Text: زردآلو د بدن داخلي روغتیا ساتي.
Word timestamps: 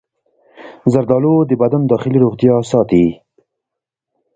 زردآلو 0.93 1.35
د 1.49 1.51
بدن 1.61 1.81
داخلي 1.91 2.17
روغتیا 2.23 2.55
ساتي. 2.71 3.05